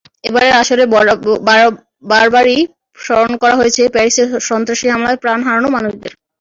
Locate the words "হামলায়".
4.89-5.21